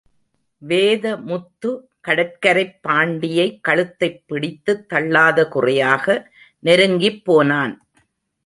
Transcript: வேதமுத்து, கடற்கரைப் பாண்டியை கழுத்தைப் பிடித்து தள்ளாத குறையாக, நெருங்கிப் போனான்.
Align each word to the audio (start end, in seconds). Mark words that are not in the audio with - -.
வேதமுத்து, 0.67 1.79
கடற்கரைப் 2.07 2.79
பாண்டியை 2.87 3.59
கழுத்தைப் 3.61 4.23
பிடித்து 4.27 4.85
தள்ளாத 4.85 5.47
குறையாக, 5.47 6.31
நெருங்கிப் 6.59 7.25
போனான். 7.25 7.85